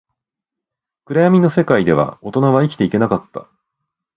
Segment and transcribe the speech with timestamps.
[1.05, 3.47] 暗闇の世界では、大人は生きていけなかった